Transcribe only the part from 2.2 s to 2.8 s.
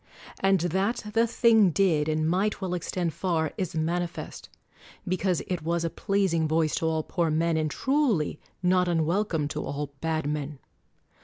might well